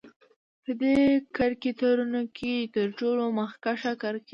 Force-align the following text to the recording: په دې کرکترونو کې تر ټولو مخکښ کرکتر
په 0.63 0.71
دې 0.81 0.97
کرکترونو 1.37 2.21
کې 2.37 2.53
تر 2.75 2.87
ټولو 2.99 3.23
مخکښ 3.39 3.81
کرکتر 4.01 4.29